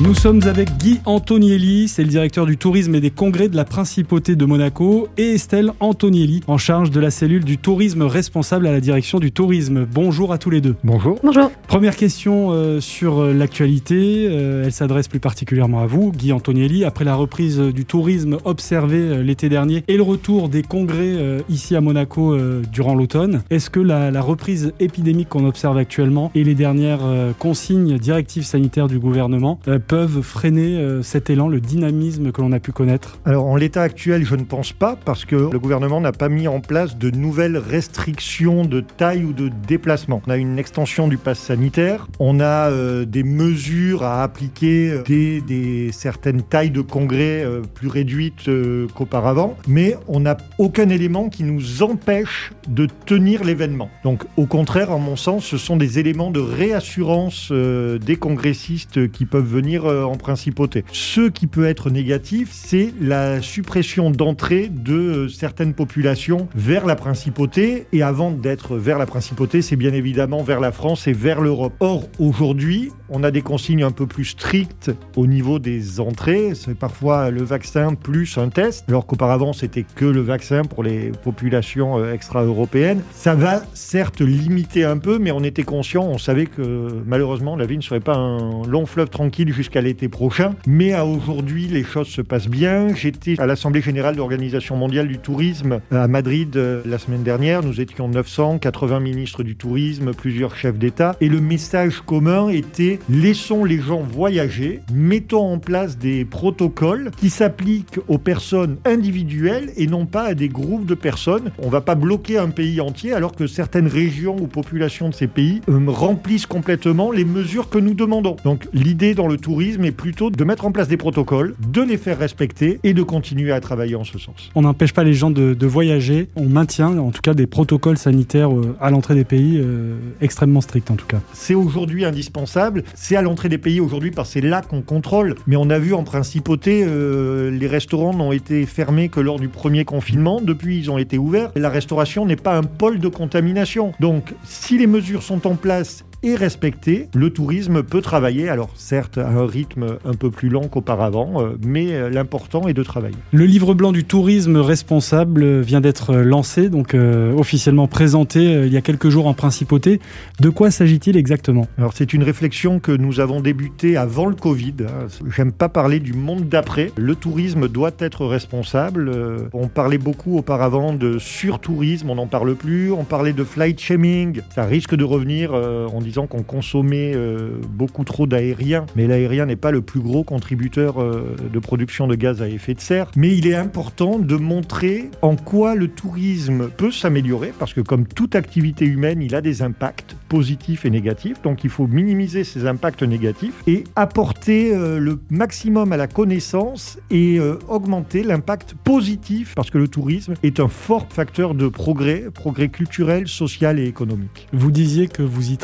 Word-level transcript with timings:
Nous 0.00 0.14
sommes 0.14 0.42
avec 0.46 0.76
Guy 0.78 1.00
Antonielli, 1.06 1.88
c'est 1.88 2.04
le 2.04 2.08
directeur 2.08 2.46
du 2.46 2.56
tourisme 2.56 2.94
et 2.94 3.00
des 3.00 3.10
congrès 3.10 3.48
de 3.48 3.56
la 3.56 3.64
Principauté 3.64 4.36
de 4.36 4.44
Monaco, 4.44 5.08
et 5.18 5.34
Estelle 5.34 5.72
Antonielli, 5.80 6.40
en 6.46 6.56
charge 6.56 6.92
de 6.92 7.00
la 7.00 7.10
cellule 7.10 7.42
du 7.42 7.58
tourisme 7.58 8.02
responsable 8.02 8.68
à 8.68 8.70
la 8.70 8.80
direction 8.80 9.18
du 9.18 9.32
tourisme. 9.32 9.88
Bonjour 9.92 10.32
à 10.32 10.38
tous 10.38 10.50
les 10.50 10.60
deux. 10.60 10.76
Bonjour. 10.84 11.18
Bonjour. 11.24 11.50
Première 11.66 11.96
question 11.96 12.50
euh, 12.52 12.80
sur 12.80 13.18
euh, 13.18 13.32
l'actualité, 13.32 14.28
euh, 14.30 14.66
elle 14.66 14.72
s'adresse 14.72 15.08
plus 15.08 15.18
particulièrement 15.18 15.80
à 15.80 15.86
vous, 15.86 16.12
Guy 16.12 16.32
Antonielli. 16.32 16.84
Après 16.84 17.04
la 17.04 17.16
reprise 17.16 17.58
du 17.58 17.84
tourisme 17.84 18.38
observé 18.44 18.98
euh, 18.98 19.22
l'été 19.24 19.48
dernier 19.48 19.82
et 19.88 19.96
le 19.96 20.04
retour 20.04 20.48
des 20.48 20.62
congrès 20.62 21.16
euh, 21.16 21.40
ici 21.48 21.74
à 21.74 21.80
Monaco 21.80 22.34
euh, 22.34 22.62
durant 22.70 22.94
l'automne, 22.94 23.42
est-ce 23.50 23.68
que 23.68 23.80
la, 23.80 24.12
la 24.12 24.22
reprise 24.22 24.72
épidémique 24.78 25.28
qu'on 25.28 25.44
observe 25.44 25.76
actuellement 25.76 26.30
et 26.36 26.44
les 26.44 26.54
dernières 26.54 27.00
euh, 27.02 27.32
consignes 27.36 27.98
directives 27.98 28.44
sanitaires 28.44 28.86
du 28.86 29.00
gouvernement 29.00 29.58
euh, 29.66 29.80
peuvent 29.88 30.20
freiner 30.20 30.76
euh, 30.76 31.02
cet 31.02 31.30
élan, 31.30 31.48
le 31.48 31.60
dynamisme 31.60 32.30
que 32.30 32.42
l'on 32.42 32.52
a 32.52 32.60
pu 32.60 32.72
connaître 32.72 33.18
Alors 33.24 33.46
en 33.46 33.56
l'état 33.56 33.82
actuel, 33.82 34.24
je 34.24 34.36
ne 34.36 34.44
pense 34.44 34.72
pas 34.72 34.96
parce 35.02 35.24
que 35.24 35.50
le 35.50 35.58
gouvernement 35.58 36.00
n'a 36.00 36.12
pas 36.12 36.28
mis 36.28 36.46
en 36.46 36.60
place 36.60 36.98
de 36.98 37.10
nouvelles 37.10 37.56
restrictions 37.56 38.66
de 38.66 38.80
taille 38.80 39.24
ou 39.24 39.32
de 39.32 39.50
déplacement. 39.66 40.20
On 40.26 40.30
a 40.30 40.36
une 40.36 40.58
extension 40.58 41.08
du 41.08 41.16
pass 41.16 41.38
sanitaire, 41.38 42.06
on 42.18 42.38
a 42.38 42.70
euh, 42.70 43.06
des 43.06 43.22
mesures 43.22 44.04
à 44.04 44.22
appliquer 44.22 44.90
euh, 44.90 45.02
dès 45.06 45.40
des 45.40 45.90
certaines 45.92 46.42
tailles 46.42 46.70
de 46.70 46.82
congrès 46.82 47.46
plus 47.74 47.88
réduites 47.88 48.50
qu'auparavant, 48.94 49.56
mais 49.66 49.96
on 50.06 50.20
n'a 50.20 50.36
aucun 50.58 50.90
élément 50.90 51.30
qui 51.30 51.44
nous 51.44 51.82
empêche 51.82 52.52
de 52.68 52.86
tenir 53.06 53.42
l'événement. 53.42 53.88
Donc 54.04 54.24
au 54.36 54.44
contraire, 54.44 54.92
en 54.92 54.98
mon 54.98 55.16
sens, 55.16 55.46
ce 55.46 55.56
sont 55.56 55.78
des 55.78 55.98
éléments 55.98 56.30
de 56.30 56.40
réassurance 56.40 57.50
des 57.50 58.16
congressistes 58.16 59.10
qui 59.10 59.24
peuvent 59.24 59.48
venir 59.48 59.77
euh, 59.86 60.04
en 60.04 60.16
principauté. 60.16 60.84
Ce 60.92 61.28
qui 61.28 61.46
peut 61.46 61.66
être 61.66 61.90
négatif, 61.90 62.50
c'est 62.52 62.92
la 63.00 63.40
suppression 63.42 64.10
d'entrée 64.10 64.68
de 64.68 65.28
certaines 65.28 65.74
populations 65.74 66.48
vers 66.54 66.86
la 66.86 66.96
principauté. 66.96 67.86
Et 67.92 68.02
avant 68.02 68.30
d'être 68.30 68.76
vers 68.76 68.98
la 68.98 69.06
principauté, 69.06 69.62
c'est 69.62 69.76
bien 69.76 69.92
évidemment 69.92 70.42
vers 70.42 70.60
la 70.60 70.72
France 70.72 71.06
et 71.06 71.12
vers 71.12 71.40
l'Europe. 71.40 71.74
Or, 71.80 72.08
aujourd'hui, 72.18 72.90
on 73.08 73.22
a 73.24 73.30
des 73.30 73.42
consignes 73.42 73.82
un 73.82 73.90
peu 73.90 74.06
plus 74.06 74.24
strictes 74.24 74.90
au 75.16 75.26
niveau 75.26 75.58
des 75.58 76.00
entrées. 76.00 76.54
C'est 76.54 76.76
parfois 76.76 77.30
le 77.30 77.42
vaccin 77.42 77.94
plus 77.94 78.38
un 78.38 78.48
test, 78.48 78.84
alors 78.88 79.06
qu'auparavant, 79.06 79.52
c'était 79.52 79.84
que 79.94 80.04
le 80.04 80.20
vaccin 80.20 80.62
pour 80.62 80.82
les 80.82 81.12
populations 81.22 81.98
euh, 81.98 82.12
extra-européennes. 82.12 83.02
Ça 83.12 83.34
va 83.34 83.62
certes 83.74 84.20
limiter 84.20 84.84
un 84.84 84.98
peu, 84.98 85.18
mais 85.18 85.30
on 85.30 85.42
était 85.42 85.62
conscient, 85.62 86.04
on 86.04 86.18
savait 86.18 86.46
que 86.46 86.88
malheureusement, 87.06 87.56
la 87.56 87.66
vie 87.66 87.76
ne 87.76 87.82
serait 87.82 88.00
pas 88.00 88.16
un 88.16 88.66
long 88.66 88.86
fleuve 88.86 89.08
tranquille 89.08 89.52
jusqu'à 89.52 89.67
l'été 89.74 90.08
prochain. 90.08 90.54
Mais 90.66 90.92
à 90.92 91.04
aujourd'hui, 91.04 91.66
les 91.66 91.84
choses 91.84 92.08
se 92.08 92.22
passent 92.22 92.48
bien. 92.48 92.94
J'étais 92.94 93.38
à 93.38 93.46
l'Assemblée 93.46 93.82
générale 93.82 94.14
de 94.14 94.18
l'Organisation 94.18 94.76
mondiale 94.76 95.08
du 95.08 95.18
tourisme 95.18 95.80
à 95.90 96.08
Madrid 96.08 96.56
euh, 96.56 96.82
la 96.84 96.98
semaine 96.98 97.22
dernière. 97.22 97.62
Nous 97.62 97.80
étions 97.80 98.08
980 98.08 99.00
ministres 99.00 99.42
du 99.42 99.56
tourisme, 99.56 100.12
plusieurs 100.12 100.56
chefs 100.56 100.78
d'État. 100.78 101.16
Et 101.20 101.28
le 101.28 101.40
message 101.40 102.00
commun 102.00 102.48
était 102.48 102.98
laissons 103.08 103.64
les 103.64 103.80
gens 103.80 104.02
voyager, 104.02 104.80
mettons 104.92 105.52
en 105.52 105.58
place 105.58 105.98
des 105.98 106.24
protocoles 106.24 107.10
qui 107.16 107.30
s'appliquent 107.30 108.00
aux 108.08 108.18
personnes 108.18 108.76
individuelles 108.84 109.72
et 109.76 109.86
non 109.86 110.06
pas 110.06 110.24
à 110.24 110.34
des 110.34 110.48
groupes 110.48 110.86
de 110.86 110.94
personnes. 110.94 111.50
On 111.58 111.66
ne 111.66 111.72
va 111.72 111.80
pas 111.80 111.94
bloquer 111.94 112.38
un 112.38 112.50
pays 112.50 112.80
entier 112.80 113.12
alors 113.12 113.34
que 113.34 113.46
certaines 113.46 113.88
régions 113.88 114.36
ou 114.40 114.46
populations 114.46 115.08
de 115.08 115.14
ces 115.14 115.26
pays 115.26 115.60
euh, 115.68 115.78
remplissent 115.88 116.46
complètement 116.46 117.10
les 117.10 117.24
mesures 117.24 117.68
que 117.68 117.78
nous 117.78 117.94
demandons. 117.94 118.36
Donc 118.44 118.68
l'idée 118.72 119.14
dans 119.14 119.28
le 119.28 119.36
tourisme 119.36 119.57
est 119.60 119.92
plutôt 119.92 120.30
de 120.30 120.44
mettre 120.44 120.66
en 120.66 120.72
place 120.72 120.88
des 120.88 120.96
protocoles, 120.96 121.54
de 121.72 121.82
les 121.82 121.96
faire 121.96 122.18
respecter 122.18 122.80
et 122.84 122.94
de 122.94 123.02
continuer 123.02 123.52
à 123.52 123.60
travailler 123.60 123.96
en 123.96 124.04
ce 124.04 124.18
sens. 124.18 124.50
On 124.54 124.62
n'empêche 124.62 124.92
pas 124.92 125.04
les 125.04 125.14
gens 125.14 125.30
de, 125.30 125.54
de 125.54 125.66
voyager, 125.66 126.28
on 126.36 126.46
maintient 126.46 126.98
en 126.98 127.10
tout 127.10 127.22
cas 127.22 127.34
des 127.34 127.46
protocoles 127.46 127.98
sanitaires 127.98 128.54
euh, 128.54 128.76
à 128.80 128.90
l'entrée 128.90 129.14
des 129.14 129.24
pays 129.24 129.58
euh, 129.58 129.96
extrêmement 130.20 130.60
stricts 130.60 130.90
en 130.90 130.96
tout 130.96 131.06
cas. 131.06 131.20
C'est 131.32 131.54
aujourd'hui 131.54 132.04
indispensable. 132.04 132.84
C'est 132.94 133.16
à 133.16 133.22
l'entrée 133.22 133.48
des 133.48 133.58
pays 133.58 133.80
aujourd'hui 133.80 134.10
parce 134.10 134.28
que 134.28 134.34
c'est 134.34 134.46
là 134.46 134.62
qu'on 134.62 134.82
contrôle. 134.82 135.34
Mais 135.46 135.56
on 135.56 135.70
a 135.70 135.78
vu 135.78 135.94
en 135.94 136.04
principauté, 136.04 136.84
euh, 136.86 137.50
les 137.50 137.66
restaurants 137.66 138.14
n'ont 138.14 138.32
été 138.32 138.66
fermés 138.66 139.08
que 139.08 139.20
lors 139.20 139.38
du 139.38 139.48
premier 139.48 139.84
confinement. 139.84 140.40
Depuis, 140.40 140.78
ils 140.78 140.90
ont 140.90 140.98
été 140.98 141.18
ouverts. 141.18 141.50
Et 141.56 141.60
la 141.60 141.70
restauration 141.70 142.26
n'est 142.26 142.36
pas 142.36 142.56
un 142.56 142.62
pôle 142.62 142.98
de 142.98 143.08
contamination. 143.08 143.92
Donc, 144.00 144.34
si 144.44 144.78
les 144.78 144.86
mesures 144.86 145.22
sont 145.22 145.46
en 145.46 145.54
place 145.54 146.04
et 146.22 146.34
respectées, 146.34 147.08
le 147.14 147.30
tourisme 147.30 147.82
peut 147.82 148.00
travailler. 148.00 148.48
Alors, 148.48 148.70
certes, 148.74 149.18
à 149.18 149.28
un 149.28 149.46
rythme 149.46 149.98
un 150.04 150.14
peu 150.14 150.30
plus 150.30 150.48
lent 150.48 150.66
qu'auparavant, 150.68 151.42
euh, 151.42 151.56
mais 151.64 151.92
euh, 151.92 152.10
l'important 152.10 152.66
est 152.66 152.74
de 152.74 152.82
travailler. 152.82 153.16
Le 153.32 153.44
livre 153.44 153.74
blanc 153.74 153.92
du 153.92 154.04
tourisme 154.04 154.56
responsable 154.56 155.60
vient 155.60 155.80
d'être 155.80 156.16
lancé, 156.16 156.68
donc 156.68 156.94
euh, 156.94 157.32
officiellement 157.34 157.86
présenté 157.86 158.38
il 158.66 158.72
y 158.72 158.76
a 158.76 158.80
quelques 158.80 159.08
jours 159.08 159.26
en 159.26 159.34
principauté. 159.34 160.00
De 160.40 160.48
quoi 160.48 160.70
s'agit-il 160.70 161.16
exactement? 161.16 161.68
Alors 161.78 161.92
c'est 161.94 162.12
une 162.12 162.22
réflexion 162.22 162.80
que 162.80 162.92
nous 162.92 163.20
avons 163.20 163.40
débutée 163.40 163.96
avant 163.96 164.26
le 164.26 164.34
Covid. 164.34 164.74
hein. 164.80 165.06
J'aime 165.34 165.52
pas 165.52 165.68
parler 165.68 166.00
du 166.00 166.14
monde 166.14 166.48
d'après. 166.48 166.92
Le 166.96 167.14
tourisme 167.14 167.68
doit 167.68 167.92
être 167.98 168.26
responsable. 168.26 169.12
On 169.52 169.68
parlait 169.68 169.98
beaucoup 169.98 170.36
auparavant 170.36 170.92
de 170.92 171.18
surtourisme, 171.18 172.10
on 172.10 172.16
n'en 172.16 172.26
parle 172.26 172.54
plus. 172.54 172.92
On 172.92 173.04
parlait 173.04 173.32
de 173.32 173.44
flight 173.44 173.80
shaming. 173.80 174.40
Ça 174.54 174.64
risque 174.64 174.94
de 174.94 175.04
revenir 175.04 175.52
en 175.54 176.00
disant 176.08 176.26
qu'on 176.26 176.42
consommait 176.42 177.12
euh, 177.14 177.50
beaucoup 177.70 178.04
trop 178.04 178.26
d'aérien. 178.26 178.86
Mais 178.96 179.06
l'aérien 179.06 179.46
n'est 179.46 179.56
pas 179.56 179.70
le 179.70 179.82
plus 179.82 180.00
gros 180.00 180.24
contributeur 180.24 181.00
euh, 181.00 181.36
de 181.52 181.58
production 181.58 182.06
de 182.06 182.14
gaz 182.14 182.42
à 182.42 182.48
effet 182.48 182.74
de 182.74 182.80
serre. 182.80 183.10
Mais 183.16 183.36
il 183.36 183.46
est 183.46 183.54
important 183.54 184.18
de 184.18 184.36
montrer 184.36 185.10
en 185.22 185.36
quoi 185.36 185.74
le 185.74 185.88
tourisme 185.88 186.68
peut 186.68 186.90
s'améliorer 186.90 187.52
parce 187.58 187.74
que 187.74 187.80
comme 187.80 188.06
toute 188.06 188.34
activité 188.34 188.84
humaine, 188.84 189.22
il 189.22 189.34
a 189.34 189.40
des 189.40 189.62
impacts 189.62 190.16
positifs 190.28 190.84
et 190.84 190.90
négatifs. 190.90 191.42
Donc 191.42 191.64
il 191.64 191.70
faut 191.70 191.86
minimiser 191.86 192.44
ces 192.44 192.66
impacts 192.66 193.02
négatifs 193.02 193.62
et 193.66 193.84
apporter 193.96 194.74
euh, 194.74 194.98
le 194.98 195.20
maximum 195.30 195.92
à 195.92 195.96
la 195.96 196.06
connaissance 196.06 196.98
et 197.10 197.38
augmenter 197.68 198.22
l'impact 198.22 198.74
positif 198.84 199.54
parce 199.54 199.70
que 199.70 199.78
le 199.78 199.88
tourisme 199.88 200.34
est 200.42 200.60
un 200.60 200.68
fort 200.68 201.06
facteur 201.10 201.54
de 201.54 201.68
progrès, 201.68 202.26
progrès 202.32 202.68
culturel, 202.68 203.28
social 203.28 203.78
et 203.78 203.86
économique. 203.86 204.48
Vous 204.52 204.70
disiez 204.70 205.08
que 205.08 205.22
vous 205.22 205.50
y 205.50 205.58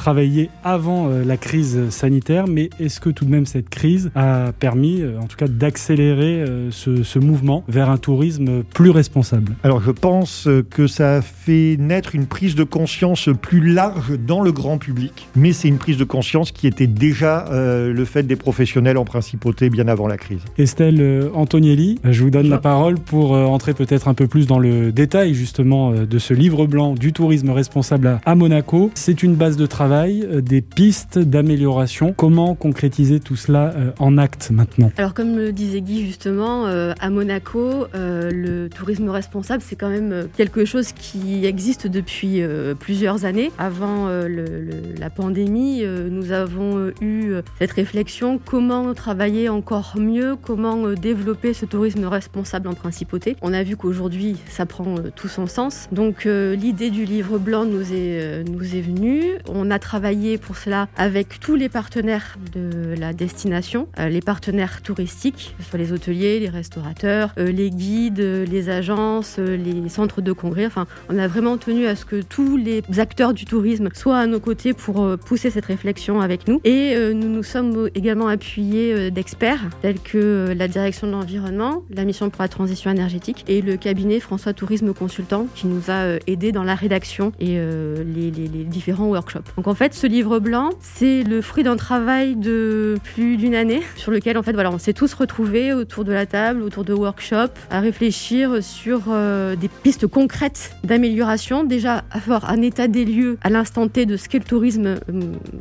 avant 0.63 1.09
euh, 1.09 1.25
la 1.25 1.37
crise 1.37 1.89
sanitaire, 1.91 2.47
mais 2.49 2.71
est-ce 2.81 3.01
que 3.01 3.11
tout 3.11 3.25
de 3.25 3.31
même 3.31 3.47
cette 3.47 3.69
crise 3.69 4.11
a 4.15 4.53
permis, 4.59 5.01
euh, 5.01 5.19
en 5.21 5.27
tout 5.27 5.37
cas, 5.37 5.49
d'accélérer 5.49 6.43
euh, 6.43 6.71
ce, 6.71 7.03
ce 7.03 7.19
mouvement 7.19 7.65
vers 7.69 7.91
un 7.91 7.99
tourisme 7.99 8.63
plus 8.63 8.91
responsable? 8.91 9.55
Alors 9.63 9.81
je 9.81 9.91
pense 9.91 10.49
que 10.71 10.87
ça 10.87 11.17
a 11.17 11.23
fait 11.23 11.77
naître 11.79 12.15
une 12.15 12.27
prise 12.27 12.55
de 12.55 12.65
conscience 12.65 13.29
plus 13.41 13.61
large 13.61 14.19
dans 14.19 14.41
le 14.41 14.53
grand 14.53 14.79
public, 14.79 15.29
mais 15.37 15.53
c'est 15.53 15.69
une 15.69 15.79
prise 15.79 15.97
de 15.97 16.05
conscience 16.05 16.53
qui 16.53 16.67
était 16.67 16.87
déjà 16.87 17.47
euh, 17.51 17.93
le 17.93 18.05
fait 18.05 18.23
des 18.23 18.37
professionnels 18.37 18.99
en 18.99 19.05
principauté 19.05 19.71
bien 19.71 19.89
avant 19.89 20.07
la 20.07 20.17
crise. 20.17 20.41
Estelle 20.59 21.01
euh, 21.01 21.31
Antonielli, 21.35 21.99
je 22.05 22.23
vous 22.23 22.31
donne 22.31 22.49
la 22.49 22.59
parole 22.59 22.97
pour 22.97 23.35
euh, 23.35 23.45
entrer 23.45 23.75
peut-être 23.75 24.09
un 24.09 24.15
peu 24.15 24.27
plus 24.27 24.47
dans 24.47 24.59
le 24.59 24.93
détail 24.93 25.35
justement 25.35 25.93
euh, 25.93 26.07
de 26.07 26.19
ce 26.19 26.35
livre 26.35 26.67
blanc 26.67 26.95
du 26.95 27.13
tourisme 27.13 27.51
responsable 27.51 28.07
à, 28.07 28.21
à 28.25 28.35
Monaco. 28.35 28.91
C'est 28.95 29.23
une 29.23 29.35
base 29.35 29.57
de 29.57 29.67
travail, 29.67 30.24
euh, 30.25 30.41
des 30.41 30.61
pistes 30.61 31.19
d'amélioration. 31.19 32.13
Comment 32.17 32.55
concrétiser 32.55 33.21
tout 33.21 33.37
cela 33.37 33.73
euh, 33.75 33.91
en 33.99 34.19
actes 34.19 34.51
maintenant? 34.51 34.91
Alors 34.97 35.15
comme 35.15 35.37
le 35.37 35.53
disait 35.53 35.81
Guy 35.81 36.05
justement, 36.07 36.67
euh, 36.67 36.93
à 37.01 37.11
Monaco, 37.11 37.87
le 37.95 38.69
tourisme 38.69 39.09
responsable, 39.09 39.63
c'est 39.65 39.77
quand 39.77 39.89
même 39.89 40.29
quelque 40.37 40.65
chose 40.65 40.93
qui 40.93 41.45
existe 41.45 41.87
depuis 41.87 42.43
plusieurs 42.79 43.25
années. 43.25 43.51
Avant 43.59 44.09
la 44.09 45.11
pandémie, 45.11 45.85
nous 46.11 46.33
avons 46.33 46.91
eu 47.01 47.35
cette 47.59 47.73
réflexion 47.73 48.41
comment 48.45 48.95
travailler 48.95 49.49
encore 49.49 49.95
mieux, 49.99 50.37
comment 50.41 50.91
développer 50.93 51.55
ce 51.55 51.67
tourisme 51.67 52.05
responsable 52.07 52.69
en 52.69 52.75
principauté. 52.75 53.37
On 53.43 53.53
a 53.53 53.63
vu 53.63 53.77
qu'aujourd'hui, 53.77 54.37
ça 54.49 54.67
prend 54.67 54.97
tout 55.15 55.29
son 55.29 55.47
sens. 55.47 55.89
Donc 55.93 56.25
l'idée 56.25 56.91
du 56.91 57.05
livre 57.05 57.39
blanc 57.39 57.65
nous 57.65 57.93
est, 57.93 58.45
nous 58.49 58.75
est 58.75 58.83
venue. 58.83 59.23
On 59.49 59.71
a 59.71 59.79
travaillé 59.79 60.14
pour 60.41 60.57
cela 60.57 60.89
avec 60.97 61.41
tous 61.41 61.57
les 61.57 61.69
partenaires 61.69 62.37
de 62.55 62.95
la 62.99 63.13
destination, 63.13 63.89
euh, 63.99 64.09
les 64.09 64.21
partenaires 64.21 64.81
touristiques, 64.81 65.55
que 65.59 65.65
ce 65.65 65.71
soit 65.71 65.79
les 65.79 65.93
hôteliers, 65.93 66.39
les 66.39 66.49
restaurateurs, 66.49 67.33
euh, 67.39 67.51
les 67.51 67.71
guides, 67.71 68.21
euh, 68.21 68.45
les 68.47 68.69
agences, 68.71 69.39
les 69.39 69.89
centres 69.89 70.21
de 70.23 70.33
congrès. 70.33 70.67
Enfin, 70.67 70.87
on 71.09 71.19
a 71.19 71.27
vraiment 71.27 71.57
tenu 71.59 71.87
à 71.87 71.97
ce 71.97 72.05
que 72.05 72.23
tous 72.23 72.57
les 72.57 72.83
acteurs 72.99 73.35
du 73.35 73.45
tourisme 73.45 73.89
soient 73.93 74.19
à 74.19 74.27
nos 74.27 74.39
côtés 74.41 74.73
pour 74.73 75.17
pousser 75.19 75.51
cette 75.51 75.67
réflexion 75.67 76.21
avec 76.21 76.47
nous. 76.47 76.61
Et 76.65 76.95
nous 77.13 77.29
nous 77.29 77.43
sommes 77.43 77.89
également 77.95 78.29
appuyés 78.29 79.11
d'experts 79.11 79.61
tels 79.83 79.99
que 79.99 80.55
la 80.57 80.69
direction 80.69 81.07
de 81.09 81.13
l'environnement, 81.13 81.83
la 81.91 82.05
mission 82.05 82.31
pour 82.31 82.43
la 82.43 82.49
transition 82.49 82.91
énergétique 82.91 83.45
et 83.49 83.63
le 83.63 83.77
cabinet 83.77 84.21
François 84.21 84.53
Tourisme 84.53 84.95
Consultant 84.95 85.47
qui 85.55 85.67
nous 85.67 85.91
a 85.91 86.19
aidés 86.27 86.53
dans 86.53 86.63
la 86.65 86.75
rédaction 86.75 87.33
et 87.41 87.57
les- 87.59 88.31
les 88.31 88.65
différents 88.65 89.07
workshops. 89.09 89.45
Donc 89.57 89.67
en 89.67 89.75
fait, 89.75 89.95
ce 90.05 90.09
livre 90.11 90.39
blanc, 90.39 90.69
c'est 90.83 91.23
le 91.23 91.41
fruit 91.41 91.65
d'un 91.65 91.77
travail 91.77 92.37
de 92.37 92.99
plus 93.15 93.39
d'une 93.39 93.55
année 93.55 93.81
sur 93.97 94.13
lequel 94.13 94.37
en 94.37 94.43
fait 94.43 94.53
voilà, 94.53 94.71
on 94.71 94.77
s'est 94.77 94.93
tous 94.93 95.15
retrouvés 95.15 95.73
autour 95.73 96.05
de 96.05 96.13
la 96.13 96.27
table, 96.27 96.61
autour 96.61 96.85
de 96.85 96.93
workshops, 96.93 97.55
à 97.71 97.81
réfléchir 97.81 98.63
sur 98.63 99.05
euh, 99.09 99.57
des 99.57 99.69
pistes 99.69 100.07
concrètes 100.07 100.77
d'amélioration. 100.85 101.65
Déjà 101.65 102.05
avoir 102.11 102.51
un 102.51 102.61
état 102.61 102.87
des 102.87 103.07
lieux 103.07 103.39
à 103.41 103.49
l'instant 103.49 103.89
T 103.89 104.05
de 104.05 104.19
ce 104.19 104.29
qu'est 104.29 104.41
le 104.41 104.45
tourisme 104.45 104.87
euh, 104.89 104.99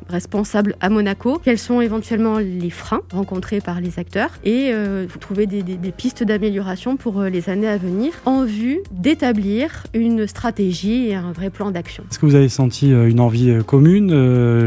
responsable 0.10 0.76
à 0.82 0.90
Monaco, 0.90 1.40
quels 1.42 1.58
sont 1.58 1.80
éventuellement 1.80 2.38
les 2.40 2.70
freins 2.70 3.04
rencontrés 3.14 3.62
par 3.62 3.80
les 3.80 3.98
acteurs? 3.98 4.32
Et 4.44 4.72
euh, 4.74 5.06
trouver 5.22 5.46
des, 5.46 5.64
des 5.64 5.92
pistes 5.94 6.26
d'amélioration 6.26 6.98
pour 6.98 7.22
les 7.22 7.50
années 7.50 7.70
à 7.70 7.78
venir 7.78 8.12
en 8.26 8.44
vue 8.44 8.80
d'établir 8.92 9.84
une 9.94 10.28
stratégie 10.28 11.08
et 11.08 11.16
un 11.16 11.32
vrai 11.32 11.50
plan 11.50 11.72
d'action. 11.72 12.04
Est-ce 12.12 12.20
que 12.20 12.26
vous 12.26 12.36
avez 12.36 12.50
senti 12.50 12.90
une 12.90 13.22
envie 13.22 13.64
commune, 13.66 14.12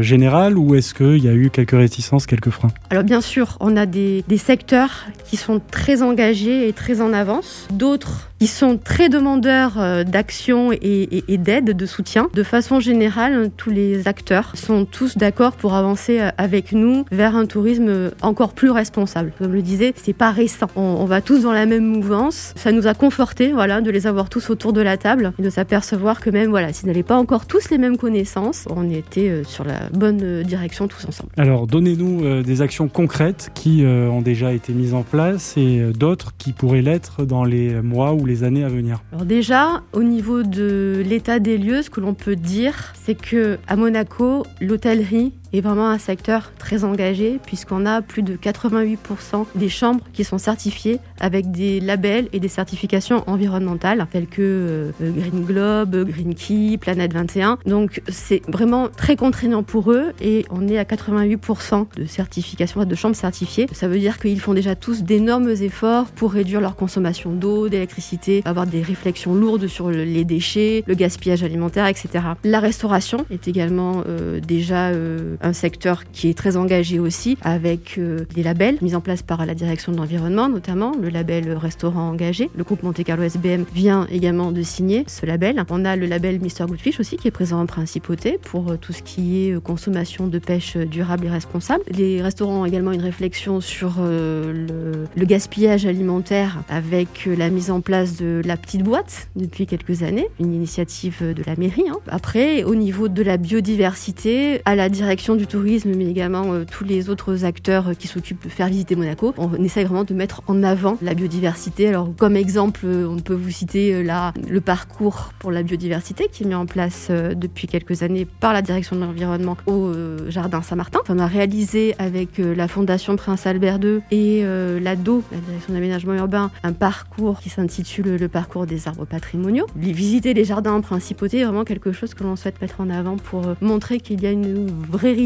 générale, 0.01 0.57
ou 0.57 0.75
est-ce 0.75 0.93
qu'il 0.93 1.23
y 1.23 1.27
a 1.27 1.33
eu 1.33 1.49
quelques 1.49 1.71
réticences, 1.71 2.25
quelques 2.25 2.49
freins? 2.49 2.71
Alors 2.89 3.03
bien 3.03 3.21
sûr, 3.21 3.57
on 3.59 3.75
a 3.77 3.85
des, 3.85 4.23
secteurs 4.37 5.05
qui 5.25 5.35
sont 5.35 5.59
très 5.59 6.03
engagés 6.03 6.67
et 6.67 6.73
très 6.73 7.01
en 7.01 7.11
avance, 7.11 7.67
d'autres 7.71 8.29
qui 8.39 8.47
sont 8.47 8.77
très 8.77 9.09
demandeurs 9.09 9.79
euh, 9.79 10.03
d'action 10.03 10.71
et, 10.71 11.23
d'aide, 11.37 11.75
de 11.75 11.85
soutien. 11.85 12.29
De 12.33 12.43
façon 12.43 12.79
générale, 12.79 13.49
tous 13.57 13.69
les 13.69 14.07
acteurs 14.07 14.51
sont 14.55 14.85
tous 14.85 15.17
d'accord 15.17 15.53
pour 15.53 15.73
avancer 15.73 16.19
euh, 16.19 16.29
avec 16.37 16.71
nous 16.71 17.05
vers 17.11 17.35
un 17.35 17.45
tourisme 17.45 18.11
encore 18.21 18.53
plus 18.53 18.69
responsable. 18.69 19.31
Comme 19.37 19.51
je 19.51 19.55
le 19.55 19.61
disais, 19.61 19.93
c'est 19.95 20.13
pas 20.13 20.31
récent. 20.31 20.67
On, 20.75 21.05
va 21.05 21.21
tous 21.21 21.43
dans 21.43 21.53
la 21.53 21.65
même 21.65 21.85
mouvance. 21.85 22.53
Ça 22.55 22.71
nous 22.71 22.87
a 22.87 22.93
conforté, 22.93 23.53
voilà, 23.53 23.81
de 23.81 23.89
les 23.89 24.07
avoir 24.07 24.29
tous 24.29 24.49
autour 24.49 24.73
de 24.73 24.81
la 24.81 24.97
table 24.97 25.33
et 25.39 25.41
de 25.41 25.49
s'apercevoir 25.49 26.19
que 26.19 26.29
même, 26.29 26.49
voilà, 26.49 26.73
s'ils 26.73 26.87
n'avaient 26.87 27.03
pas 27.03 27.17
encore 27.17 27.47
tous 27.47 27.69
les 27.69 27.77
mêmes 27.77 27.97
connaissances, 27.97 28.65
on 28.69 28.89
était 28.89 29.29
euh, 29.29 29.43
sur 29.47 29.63
la 29.63 29.89
bonne 29.89 30.43
direction 30.43 30.87
tous 30.87 31.05
ensemble. 31.05 31.31
Alors, 31.37 31.67
donnez-nous 31.67 32.43
des 32.43 32.61
actions 32.61 32.87
concrètes 32.87 33.49
qui 33.53 33.83
ont 33.85 34.21
déjà 34.21 34.53
été 34.53 34.73
mises 34.73 34.93
en 34.93 35.03
place 35.03 35.55
et 35.57 35.91
d'autres 35.93 36.33
qui 36.37 36.53
pourraient 36.53 36.81
l'être 36.81 37.25
dans 37.25 37.43
les 37.43 37.81
mois 37.81 38.13
ou 38.13 38.25
les 38.25 38.43
années 38.43 38.63
à 38.63 38.69
venir 38.69 39.01
Alors 39.11 39.25
déjà, 39.25 39.81
au 39.93 40.03
niveau 40.03 40.43
de 40.43 41.03
l'état 41.05 41.39
des 41.39 41.57
lieux, 41.57 41.81
ce 41.81 41.89
que 41.89 42.01
l'on 42.01 42.13
peut 42.13 42.35
dire, 42.35 42.93
c'est 43.01 43.15
que 43.15 43.57
à 43.67 43.75
Monaco, 43.75 44.45
l'hôtellerie 44.61 45.33
est 45.53 45.61
vraiment 45.61 45.89
un 45.89 45.97
secteur 45.97 46.51
très 46.57 46.83
engagé 46.83 47.39
puisqu'on 47.45 47.85
a 47.85 48.01
plus 48.01 48.23
de 48.23 48.35
88% 48.35 49.45
des 49.55 49.69
chambres 49.69 50.01
qui 50.13 50.23
sont 50.23 50.37
certifiées 50.37 50.99
avec 51.19 51.51
des 51.51 51.79
labels 51.79 52.27
et 52.33 52.39
des 52.39 52.47
certifications 52.47 53.23
environnementales 53.27 54.05
telles 54.11 54.27
que 54.27 54.41
euh, 54.41 54.91
Green 55.01 55.43
Globe, 55.43 56.07
Green 56.07 56.35
Key, 56.35 56.77
Planète 56.77 57.13
21. 57.13 57.57
Donc 57.65 58.01
c'est 58.07 58.41
vraiment 58.47 58.89
très 58.89 59.15
contraignant 59.15 59.63
pour 59.63 59.91
eux 59.91 60.13
et 60.21 60.45
on 60.49 60.67
est 60.67 60.77
à 60.77 60.83
88% 60.83 61.87
de 61.95 62.05
certification 62.05 62.83
de 62.83 62.95
chambres 62.95 63.15
certifiées. 63.15 63.67
Ça 63.71 63.87
veut 63.87 63.99
dire 63.99 64.19
qu'ils 64.19 64.39
font 64.39 64.53
déjà 64.53 64.75
tous 64.75 65.03
d'énormes 65.03 65.49
efforts 65.49 66.05
pour 66.05 66.31
réduire 66.33 66.61
leur 66.61 66.75
consommation 66.75 67.31
d'eau, 67.31 67.69
d'électricité, 67.69 68.41
avoir 68.45 68.67
des 68.67 68.81
réflexions 68.81 69.33
lourdes 69.33 69.67
sur 69.67 69.89
les 69.89 70.23
déchets, 70.23 70.83
le 70.87 70.95
gaspillage 70.95 71.43
alimentaire, 71.43 71.87
etc. 71.87 72.25
La 72.43 72.59
restauration 72.59 73.25
est 73.29 73.47
également 73.47 74.03
euh, 74.07 74.39
déjà 74.39 74.89
euh, 74.89 75.36
un 75.41 75.53
secteur 75.53 76.03
qui 76.11 76.29
est 76.29 76.33
très 76.33 76.57
engagé 76.57 76.99
aussi 76.99 77.37
avec 77.41 77.97
euh, 77.97 78.25
des 78.33 78.43
labels 78.43 78.77
mis 78.81 78.95
en 78.95 79.01
place 79.01 79.21
par 79.21 79.45
la 79.45 79.53
direction 79.55 79.91
de 79.91 79.97
l'environnement, 79.97 80.49
notamment 80.49 80.93
le 80.99 81.09
label 81.09 81.51
restaurant 81.53 82.09
engagé. 82.09 82.49
Le 82.55 82.63
groupe 82.63 82.83
Monte 82.83 83.03
Carlo 83.03 83.23
SBM 83.23 83.65
vient 83.73 84.07
également 84.11 84.51
de 84.51 84.61
signer 84.61 85.03
ce 85.07 85.25
label. 85.25 85.63
On 85.69 85.85
a 85.85 85.95
le 85.95 86.05
label 86.05 86.39
Mr 86.39 86.65
Goodfish 86.67 86.99
aussi 86.99 87.17
qui 87.17 87.27
est 87.27 87.31
présent 87.31 87.61
en 87.61 87.65
principauté 87.65 88.39
pour 88.41 88.71
euh, 88.71 88.77
tout 88.77 88.93
ce 88.93 89.03
qui 89.03 89.47
est 89.47 89.51
euh, 89.53 89.59
consommation 89.59 90.27
de 90.27 90.39
pêche 90.39 90.77
durable 90.77 91.25
et 91.25 91.29
responsable. 91.29 91.83
Les 91.91 92.21
restaurants 92.21 92.61
ont 92.61 92.65
également 92.65 92.91
une 92.91 93.01
réflexion 93.01 93.61
sur 93.61 93.95
le, 93.99 95.07
gaspillage 95.17 95.85
alimentaire 95.85 96.63
avec 96.69 97.25
la 97.25 97.49
mise 97.49 97.69
en 97.69 97.81
place 97.81 98.15
de 98.15 98.41
la 98.45 98.55
petite 98.55 98.83
boîte 98.83 99.27
depuis 99.35 99.65
quelques 99.65 100.03
années, 100.03 100.27
une 100.39 100.53
initiative 100.53 101.21
de 101.21 101.43
la 101.45 101.55
mairie. 101.57 101.83
Hein. 101.89 101.97
Après, 102.07 102.63
au 102.63 102.75
niveau 102.75 103.09
de 103.09 103.21
la 103.23 103.37
biodiversité, 103.37 104.61
à 104.65 104.75
la 104.75 104.87
direction 104.87 105.26
du 105.35 105.47
tourisme, 105.47 105.91
mais 105.95 106.05
également 106.05 106.53
euh, 106.53 106.63
tous 106.69 106.83
les 106.83 107.09
autres 107.09 107.43
acteurs 107.43 107.89
euh, 107.89 107.93
qui 107.93 108.07
s'occupent 108.07 108.43
de 108.43 108.49
faire 108.49 108.67
visiter 108.67 108.95
Monaco. 108.95 109.33
On 109.37 109.53
essaye 109.63 109.83
vraiment 109.83 110.03
de 110.03 110.13
mettre 110.13 110.41
en 110.47 110.63
avant 110.63 110.97
la 111.01 111.13
biodiversité. 111.13 111.89
Alors, 111.89 112.13
comme 112.15 112.35
exemple, 112.35 112.81
euh, 112.85 113.07
on 113.07 113.19
peut 113.19 113.33
vous 113.33 113.51
citer 113.51 114.03
là 114.03 114.33
le 114.49 114.61
parcours 114.61 115.33
pour 115.39 115.51
la 115.51 115.63
biodiversité 115.63 116.27
qui 116.31 116.43
est 116.43 116.45
mis 116.45 116.55
en 116.55 116.65
place 116.65 117.09
depuis 117.09 117.67
quelques 117.67 118.03
années 118.03 118.25
par 118.25 118.53
la 118.53 118.61
direction 118.61 118.95
de 118.95 119.01
l'environnement 119.01 119.57
au 119.65 119.91
jardin 120.27 120.61
Saint-Martin. 120.61 120.99
On 121.09 121.19
a 121.19 121.27
réalisé 121.27 121.95
avec 121.97 122.37
la 122.37 122.67
Fondation 122.67 123.15
Prince 123.15 123.47
Albert 123.47 123.79
II 123.81 124.01
et 124.11 124.43
l'ADO, 124.43 125.23
la 125.31 125.39
direction 125.39 125.73
d'aménagement 125.73 126.13
urbain, 126.13 126.51
un 126.63 126.73
parcours 126.73 127.39
qui 127.39 127.49
s'intitule 127.49 128.15
le 128.17 128.27
parcours 128.27 128.65
des 128.65 128.87
arbres 128.87 129.05
patrimoniaux. 129.05 129.65
Visiter 129.75 130.33
les 130.33 130.45
jardins 130.45 130.73
en 130.73 130.81
principauté 130.81 131.39
est 131.39 131.45
vraiment 131.45 131.65
quelque 131.65 131.91
chose 131.91 132.13
que 132.13 132.23
l'on 132.23 132.35
souhaite 132.35 132.61
mettre 132.61 132.81
en 132.81 132.89
avant 132.89 133.17
pour 133.17 133.41
montrer 133.61 133.99
qu'il 133.99 134.21
y 134.21 134.27
a 134.27 134.31
une 134.31 134.67
vraie 134.89 135.16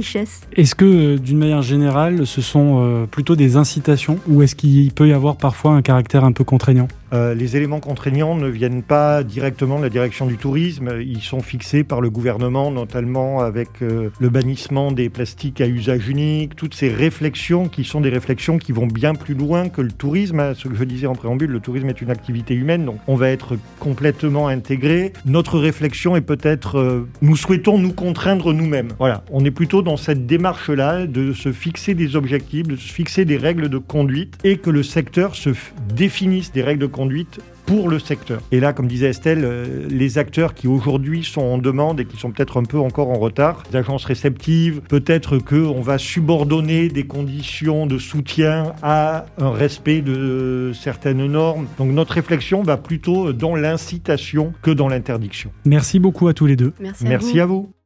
est-ce 0.56 0.76
que, 0.76 0.86
euh, 0.86 1.18
d'une 1.18 1.38
manière 1.38 1.62
générale, 1.62 2.26
ce 2.26 2.42
sont 2.42 2.80
euh, 2.82 3.06
plutôt 3.06 3.36
des 3.36 3.58
incitations 3.58 4.20
ou 4.28 4.42
est-ce 4.42 4.56
qu'il 4.56 4.92
peut 4.94 5.08
y 5.08 5.14
avoir 5.14 5.36
parfois 5.36 5.74
un 5.74 5.82
caractère 5.82 6.24
un 6.24 6.32
peu 6.32 6.44
contraignant? 6.44 6.88
Euh, 7.14 7.34
les 7.34 7.58
éléments 7.58 7.80
contraignants 7.80 8.36
ne 8.36 8.48
viennent 8.48 8.84
pas 8.84 9.24
directement 9.24 9.78
de 9.78 9.84
la 9.84 9.90
direction 9.90 10.26
du 10.26 10.38
tourisme. 10.38 11.00
Ils 11.02 11.22
sont 11.22 11.42
fixés 11.42 11.84
par 11.84 12.02
le 12.02 12.10
gouvernement, 12.10 12.72
notamment 12.72 13.42
avec 13.42 13.70
le 13.82 14.30
bannissement 14.30 14.92
des 14.92 15.10
plastiques 15.10 15.62
à 15.62 15.68
usage 15.68 16.08
unique. 16.08 16.56
Toutes 16.56 16.74
ces 16.74 16.90
réflexions 16.90 17.68
qui 17.68 17.84
sont 17.84 18.02
des 18.02 18.10
réflexions 18.10 18.58
qui 18.58 18.72
vont 18.72 18.88
bien 18.88 19.16
plus 19.16 19.34
loin 19.34 19.70
que 19.70 19.82
le 19.82 19.92
tourisme. 19.92 20.54
Ce 20.56 20.68
que 20.68 20.76
je 20.76 20.84
disais 20.84 21.08
en 21.08 21.16
préambule, 21.16 21.52
le 21.52 21.60
tourisme 21.60 21.90
est 21.90 22.02
une 22.02 22.12
activité 22.12 22.54
humaine, 22.54 22.86
donc 22.86 22.98
on 23.08 23.16
va 23.16 23.30
être 23.30 23.58
complètement 23.80 24.48
intégré. 24.48 25.14
Notre 25.26 25.60
réflexion 25.60 26.16
est 26.16 26.22
peut-être, 26.22 27.06
nous 27.22 27.36
souhaitons 27.36 27.78
nous 27.78 27.94
contraindre 27.94 28.54
nous-mêmes. 28.54 28.90
Voilà, 29.00 29.24
on 29.32 29.44
est 29.46 29.52
plutôt 29.52 29.82
dans 29.82 29.98
cette 29.98 30.26
démarche-là 30.26 31.08
de 31.08 31.34
se 31.34 31.52
fixer 31.52 31.94
des 31.94 32.16
objectifs, 32.16 32.68
de 32.68 32.76
se 32.76 32.92
fixer 32.92 33.26
des 33.26 33.38
règles 33.38 33.70
de 33.70 33.78
conduite 33.78 34.38
et 34.44 34.58
que 34.58 34.70
le 34.70 34.84
secteur 34.84 35.36
se 35.36 35.50
définisse 35.94 36.52
des 36.52 36.62
règles 36.62 36.82
de 36.82 36.86
conduite 36.86 37.01
pour 37.66 37.90
le 37.90 38.00
secteur. 38.00 38.42
Et 38.52 38.60
là, 38.60 38.74
comme 38.74 38.88
disait 38.88 39.10
Estelle, 39.10 39.44
euh, 39.44 39.88
les 39.90 40.18
acteurs 40.18 40.54
qui 40.54 40.68
aujourd'hui 40.68 41.24
sont 41.24 41.42
en 41.42 41.58
demande 41.58 42.00
et 42.00 42.06
qui 42.06 42.18
sont 42.18 42.32
peut-être 42.32 42.60
un 42.60 42.64
peu 42.64 42.80
encore 42.80 43.10
en 43.10 43.20
retard, 43.20 43.64
les 43.72 43.78
agences 43.78 44.06
réceptives, 44.06 44.82
peut-être 44.82 45.38
qu'on 45.38 45.82
va 45.82 45.98
subordonner 45.98 46.90
des 46.90 47.06
conditions 47.06 47.86
de 47.86 47.98
soutien 47.98 48.74
à 48.82 49.26
un 49.38 49.52
respect 49.52 50.02
de 50.02 50.72
certaines 50.74 51.26
normes. 51.26 51.68
Donc 51.78 51.92
notre 51.92 52.14
réflexion 52.14 52.64
va 52.64 52.78
plutôt 52.78 53.32
dans 53.32 53.56
l'incitation 53.56 54.54
que 54.62 54.72
dans 54.72 54.90
l'interdiction. 54.90 55.52
Merci 55.66 56.00
beaucoup 56.00 56.28
à 56.28 56.34
tous 56.34 56.46
les 56.46 56.56
deux. 56.56 56.74
Merci 57.02 57.40
à 57.40 57.46
vous. 57.46 57.72